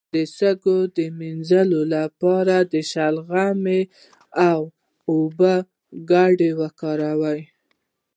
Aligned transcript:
د 0.13 0.15
سږو 0.37 0.77
د 0.97 0.99
مینځلو 1.19 1.81
لپاره 1.95 2.55
د 2.73 2.73
شلغم 2.91 3.65
او 4.49 4.61
اوبو 5.11 5.55
ګډول 6.11 6.41
وکاروئ 6.61 7.41